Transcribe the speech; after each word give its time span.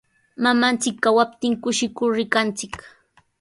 Mamanchik 0.43 0.97
kawaptin 1.05 1.53
kushikur 1.63 2.11
rikanchik. 2.17 2.73